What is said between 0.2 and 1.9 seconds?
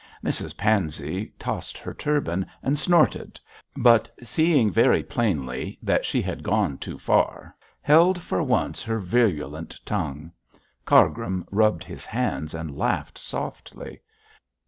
Mrs Pansey tossed